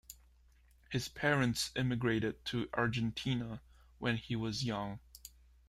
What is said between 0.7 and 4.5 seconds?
His parents immigrated to Argentina when he